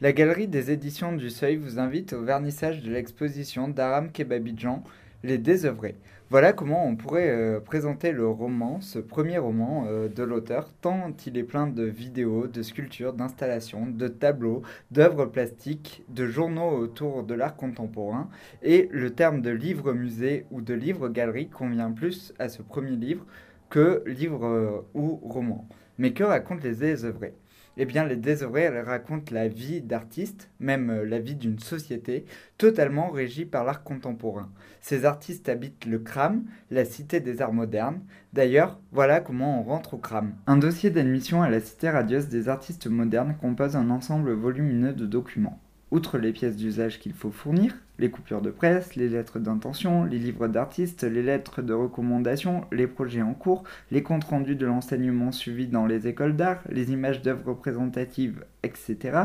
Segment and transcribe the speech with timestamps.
[0.00, 4.84] La galerie des éditions du Seuil vous invite au vernissage de l'exposition d'Aram Kebabidjan,
[5.24, 5.96] Les Désœuvrés.
[6.30, 11.10] Voilà comment on pourrait euh, présenter le roman, ce premier roman euh, de l'auteur, tant
[11.26, 17.24] il est plein de vidéos, de sculptures, d'installations, de tableaux, d'œuvres plastiques, de journaux autour
[17.24, 18.30] de l'art contemporain.
[18.62, 23.26] Et le terme de livre-musée ou de livre-galerie convient plus à ce premier livre
[23.68, 25.66] que livre euh, ou roman.
[25.98, 27.34] Mais que racontent les désœuvrés?
[27.80, 32.24] Eh bien, les désœuvrés, racontent la vie d'artistes, même euh, la vie d'une société,
[32.58, 34.50] totalement régie par l'art contemporain.
[34.80, 38.00] Ces artistes habitent le CRAM, la Cité des Arts Modernes.
[38.32, 40.34] D'ailleurs, voilà comment on rentre au CRAM.
[40.48, 45.06] Un dossier d'admission à la Cité radieuse des artistes modernes compose un ensemble volumineux de
[45.06, 45.60] documents.
[45.90, 50.18] Outre les pièces d'usage qu'il faut fournir, les coupures de presse, les lettres d'intention, les
[50.18, 55.32] livres d'artistes, les lettres de recommandation, les projets en cours, les comptes rendus de l'enseignement
[55.32, 59.18] suivi dans les écoles d'art, les images d'œuvres représentatives, etc.,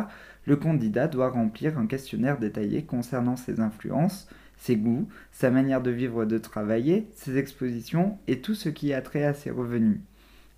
[0.46, 5.92] le candidat doit remplir un questionnaire détaillé concernant ses influences, ses goûts, sa manière de
[5.92, 10.00] vivre, de travailler, ses expositions et tout ce qui a trait à ses revenus.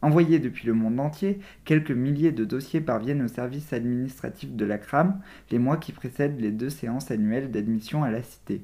[0.01, 4.77] Envoyés depuis le monde entier, quelques milliers de dossiers parviennent au service administratif de la
[4.77, 5.19] CRAM
[5.51, 8.61] les mois qui précèdent les deux séances annuelles d'admission à la cité.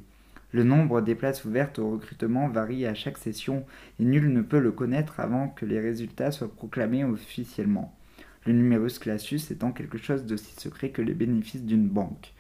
[0.54, 3.66] Le nombre des places ouvertes au recrutement varie à chaque session
[4.00, 7.96] et nul ne peut le connaître avant que les résultats soient proclamés officiellement.
[8.46, 12.34] Le numerus classius étant quelque chose d'aussi secret que les bénéfices d'une banque.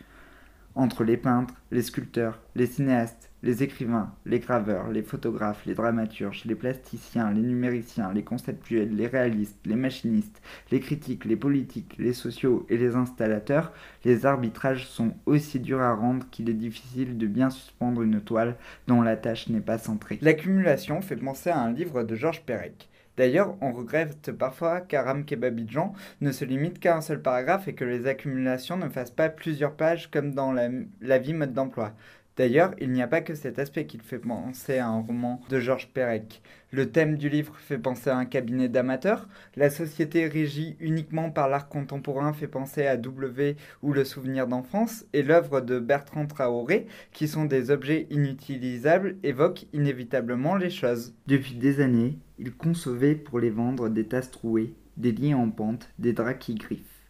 [0.75, 6.45] Entre les peintres, les sculpteurs, les cinéastes, les écrivains, les graveurs, les photographes, les dramaturges,
[6.45, 12.13] les plasticiens, les numériciens, les conceptuels, les réalistes, les machinistes, les critiques, les politiques, les
[12.13, 13.73] sociaux et les installateurs,
[14.05, 18.55] les arbitrages sont aussi durs à rendre qu'il est difficile de bien suspendre une toile
[18.87, 20.19] dont la tâche n'est pas centrée.
[20.21, 22.89] L'accumulation fait penser à un livre de Georges Perec.
[23.17, 27.83] D'ailleurs, on regrette parfois qu'Aram Kebabidjan ne se limite qu'à un seul paragraphe et que
[27.83, 30.69] les accumulations ne fassent pas plusieurs pages comme dans la,
[31.01, 31.93] la vie mode d'emploi.
[32.41, 35.59] D'ailleurs, il n'y a pas que cet aspect qui fait penser à un roman de
[35.59, 36.41] Georges Perec.
[36.71, 41.49] Le thème du livre fait penser à un cabinet d'amateurs, la société régie uniquement par
[41.49, 46.87] l'art contemporain fait penser à W ou le souvenir d'enfance, et l'œuvre de Bertrand Traoré,
[47.13, 51.13] qui sont des objets inutilisables, évoque inévitablement les choses.
[51.27, 55.89] Depuis des années, il concevait pour les vendre des tasses trouées, des lits en pente,
[55.99, 57.05] des draps qui griffent.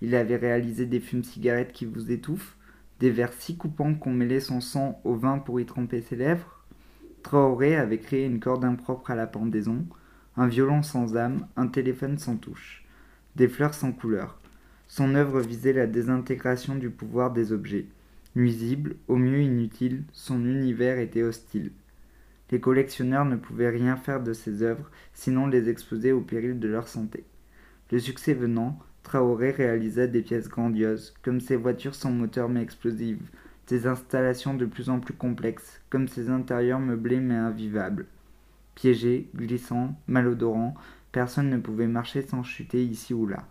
[0.00, 2.56] Il avait réalisé des fumes-cigarettes qui vous étouffent,
[3.00, 6.64] des vers si coupants qu'on mêlait son sang au vin pour y tremper ses lèvres.
[7.22, 9.86] Traoré avait créé une corde impropre à la pendaison,
[10.36, 12.84] un violon sans âme, un téléphone sans touche,
[13.36, 14.38] des fleurs sans couleur.
[14.86, 17.86] Son œuvre visait la désintégration du pouvoir des objets.
[18.36, 21.72] Nuisible, au mieux inutile, son univers était hostile.
[22.50, 26.68] Les collectionneurs ne pouvaient rien faire de ses œuvres, sinon les exposer au péril de
[26.68, 27.24] leur santé.
[27.90, 33.28] Le succès venant, Traoré réalisa des pièces grandioses, comme ses voitures sans moteur mais explosives,
[33.66, 38.06] des installations de plus en plus complexes, comme ses intérieurs meublés mais invivables.
[38.74, 40.74] Piégés, glissants, malodorants,
[41.12, 43.46] personne ne pouvait marcher sans chuter ici ou là.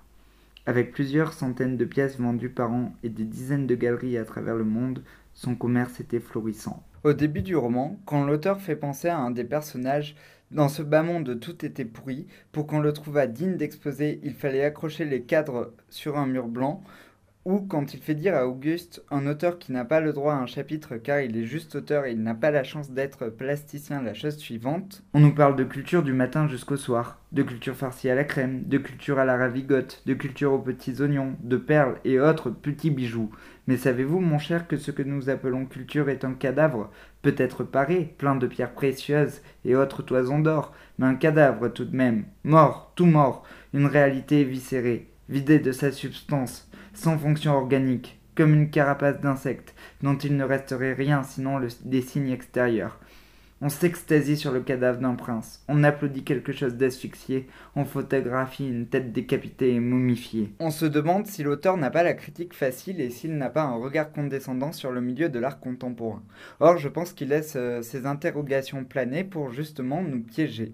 [0.65, 4.55] Avec plusieurs centaines de pièces vendues par an et des dizaines de galeries à travers
[4.55, 6.83] le monde, son commerce était florissant.
[7.03, 10.15] Au début du roman, quand l'auteur fait penser à un des personnages
[10.51, 12.27] dans ce bas monde, tout était pourri.
[12.51, 16.83] Pour qu'on le trouvât digne d'exposer, il fallait accrocher les cadres sur un mur blanc.
[17.45, 20.37] Ou quand il fait dire à Auguste, un auteur qui n'a pas le droit à
[20.37, 24.01] un chapitre car il est juste auteur et il n'a pas la chance d'être plasticien,
[24.01, 25.03] la chose suivante.
[25.13, 28.63] On nous parle de culture du matin jusqu'au soir, de culture farcie à la crème,
[28.65, 32.91] de culture à la ravigote, de culture aux petits oignons, de perles et autres petits
[32.91, 33.31] bijoux.
[33.67, 36.91] Mais savez-vous, mon cher, que ce que nous appelons culture est un cadavre,
[37.21, 41.95] peut-être paré, plein de pierres précieuses et autres toisons d'or, mais un cadavre tout de
[41.95, 48.53] même, mort, tout mort, une réalité éviscérée, vidée de sa substance, sans fonction organique, comme
[48.53, 52.99] une carapace d'insecte, dont il ne resterait rien sinon des signes extérieurs.
[53.61, 55.65] On s'extasie sur le cadavre d'un prince.
[55.67, 57.45] On applaudit quelque chose d'asphyxié.
[57.75, 60.53] On photographie une tête décapitée et momifiée.
[60.59, 63.75] On se demande si l'auteur n'a pas la critique facile et s'il n'a pas un
[63.75, 66.23] regard condescendant sur le milieu de l'art contemporain.
[66.61, 70.71] Or, je pense qu'il laisse euh, ces interrogations planer pour justement nous piéger.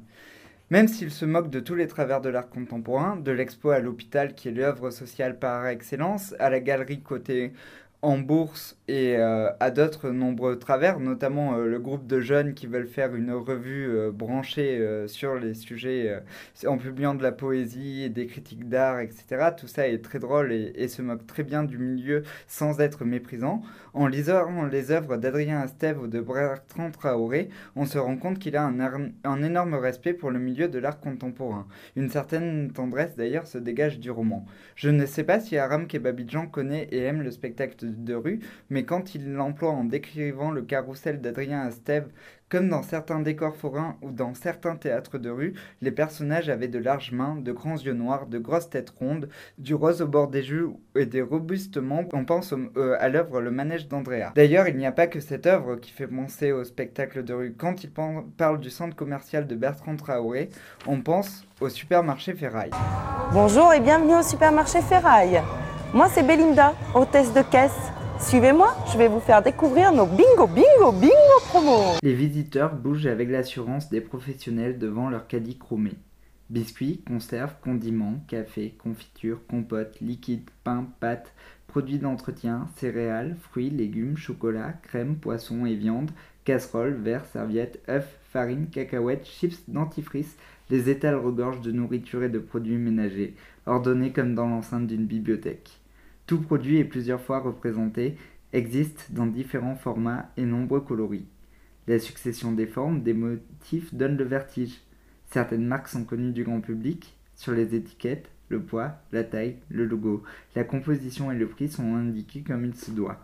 [0.72, 4.34] Même s'il se moque de tous les travers de l'art contemporain, de l'expo à l'hôpital
[4.34, 7.54] qui est l'œuvre sociale par excellence, à la galerie côté
[8.02, 12.68] en bourse et euh, à d'autres nombreux travers, notamment euh, le groupe de jeunes qui
[12.68, 16.20] veulent faire une revue euh, branchée sur les sujets
[16.68, 19.50] en publiant de la poésie et des critiques d'art, etc.
[19.58, 23.62] Tout ça est très drôle et, se moque très bien du milieu sans être méprisant.
[23.94, 28.56] En lisant les œuvres d'Adrien Astève ou de Bertrand Traoré, on se rend compte qu'il
[28.56, 31.66] a un, un énorme respect pour le milieu de l'art contemporain.
[31.96, 34.46] Une certaine tendresse d'ailleurs se dégage du roman.
[34.76, 38.40] Je ne sais pas si Aram Kebabidjan connaît et aime le spectacle de rue,
[38.70, 42.08] mais quand il l'emploie en décrivant le carrousel d'Adrien Astève,
[42.50, 46.78] comme dans certains décors forains ou dans certains théâtres de rue, les personnages avaient de
[46.78, 50.44] larges mains, de grands yeux noirs, de grosses têtes rondes, du rose au bord des
[50.44, 52.10] joues et des robustes membres.
[52.14, 54.32] On pense euh, à l'œuvre Le Manège d'Andrea.
[54.36, 57.56] D'ailleurs, il n'y a pas que cette œuvre qui fait penser au spectacle de rue.
[57.58, 60.50] Quand il parle du centre commercial de Bertrand Traoré,
[60.88, 62.72] on pense au supermarché Ferraille.
[63.34, 65.42] Bonjour et bienvenue au supermarché Ferraille.
[65.96, 67.72] Moi, c'est Belinda, hôtesse de caisse.
[68.20, 71.98] Suivez-moi, je vais vous faire découvrir nos bingo, bingo, bingo promos.
[72.04, 75.94] Les visiteurs bougent avec l'assurance des professionnels devant leur caddie chromé.
[76.50, 81.32] Biscuits, conserves, condiments, café, confiture, compote, liquide, pain, pâtes,
[81.68, 86.12] produits d'entretien, céréales, fruits, légumes, chocolat, crème, poisson et viande,
[86.44, 90.36] casseroles, verres, serviettes, œufs, farine, cacahuètes, chips, dentifrice,
[90.70, 93.34] les étals regorgent de nourriture et de produits ménagers,
[93.66, 95.80] ordonnés comme dans l'enceinte d'une bibliothèque.
[96.28, 98.18] Tout produit et plusieurs fois représenté
[98.52, 101.28] existe dans différents formats et nombreux coloris.
[101.88, 104.82] La succession des formes, des motifs donne le vertige.
[105.30, 107.16] Certaines marques sont connues du grand public.
[107.36, 110.24] Sur les étiquettes, le poids, la taille, le logo,
[110.56, 113.20] la composition et le prix sont indiqués comme il se doit.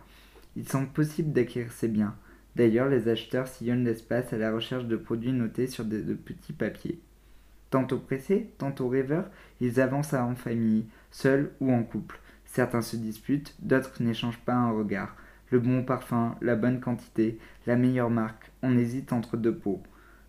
[0.54, 2.14] Il semble possible d'acquérir ces biens.
[2.54, 7.00] D'ailleurs, les acheteurs sillonnent l'espace à la recherche de produits notés sur de petits papiers.
[7.70, 12.20] Tantôt pressés, tantôt rêveurs, ils avancent en famille, seuls ou en couple.
[12.52, 15.16] Certains se disputent, d'autres n'échangent pas un regard.
[15.50, 19.82] Le bon parfum, la bonne quantité, la meilleure marque, on hésite entre deux pots.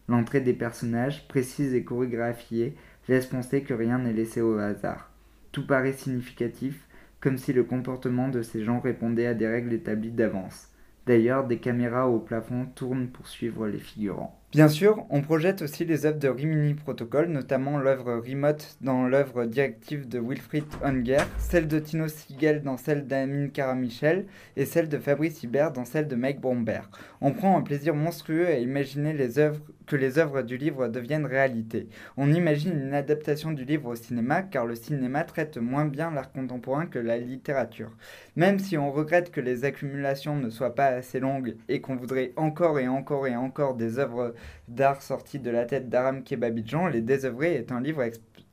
[0.08, 2.78] L'entrée des personnages, précise et chorégraphiée,
[3.10, 5.12] laisse penser que rien n'est laissé au hasard.
[5.52, 6.88] Tout paraît significatif,
[7.20, 10.70] comme si le comportement de ces gens répondait à des règles établies d'avance.
[11.06, 14.42] D'ailleurs, des caméras au plafond tournent pour suivre les figurants.
[14.54, 19.46] Bien sûr, on projette aussi les œuvres de Rimini Protocol, notamment l'œuvre Remote dans l'œuvre
[19.46, 25.00] directive de Wilfried Unger, celle de Tino Siegel dans celle d'Amine Caramichel et celle de
[25.00, 26.86] Fabrice Hibert dans celle de Mike Bromberg.
[27.20, 29.40] On prend un plaisir monstrueux à imaginer les
[29.86, 31.88] que les œuvres du livre deviennent réalité.
[32.18, 36.32] On imagine une adaptation du livre au cinéma car le cinéma traite moins bien l'art
[36.32, 37.92] contemporain que la littérature.
[38.36, 42.34] Même si on regrette que les accumulations ne soient pas assez longues et qu'on voudrait
[42.36, 44.34] encore et encore et encore des œuvres
[44.68, 48.04] d'art sorti de la tête d'Aram Kebabidjan, Les Désœuvrés est un livre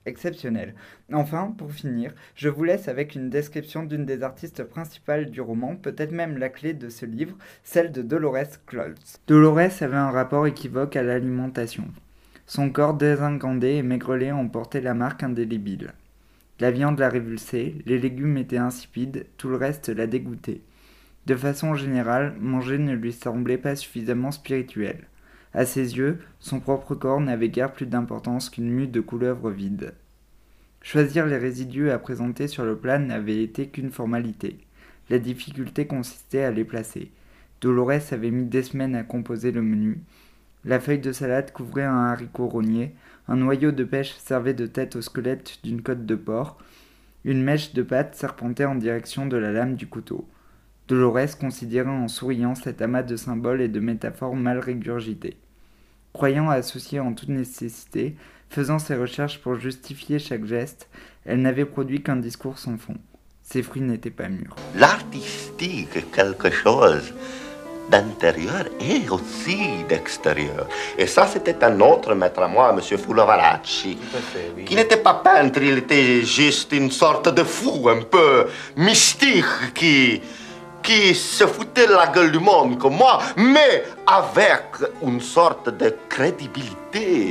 [0.06, 0.74] exceptionnel.
[1.12, 5.76] Enfin, pour finir, je vous laisse avec une description d'une des artistes principales du roman,
[5.76, 9.18] peut-être même la clé de ce livre, celle de Dolores Klotz.
[9.26, 11.84] Dolores avait un rapport équivoque à l'alimentation.
[12.46, 15.92] Son corps désingandé et maigrelet en portait la marque indélébile.
[16.58, 20.60] La viande la révulsait, les légumes étaient insipides, tout le reste la dégoûtait.
[21.26, 25.06] De façon générale, manger ne lui semblait pas suffisamment spirituel.
[25.52, 29.94] À ses yeux, son propre corps n'avait guère plus d'importance qu'une mue de couleuvre vide.
[30.82, 34.58] Choisir les résidus à présenter sur le plat n'avait été qu'une formalité.
[35.10, 37.10] La difficulté consistait à les placer.
[37.60, 39.98] Dolores avait mis des semaines à composer le menu.
[40.64, 42.94] La feuille de salade couvrait un haricot rogné,
[43.28, 46.58] un noyau de pêche servait de tête au squelette d'une côte de porc,
[47.24, 50.26] une mèche de pâte serpentait en direction de la lame du couteau.
[50.90, 55.36] Dolores considérait en souriant cet amas de symboles et de métaphores mal régurgités.
[56.12, 58.16] Croyant associer en toute nécessité,
[58.48, 60.88] faisant ses recherches pour justifier chaque geste,
[61.24, 62.96] elle n'avait produit qu'un discours sans fond.
[63.44, 64.56] Ses fruits n'étaient pas mûrs.
[64.74, 67.14] L'artistique est quelque chose
[67.88, 70.68] d'intérieur et aussi d'extérieur.
[70.98, 72.98] Et ça, c'était un autre maître à moi, M.
[72.98, 73.96] Fulovaracci,
[74.66, 80.20] qui n'était pas peintre, il était juste une sorte de fou, un peu mystique, qui
[80.90, 84.64] qui se foutait la gueule du monde comme moi, mais avec
[85.06, 87.28] une sorte de crédibilité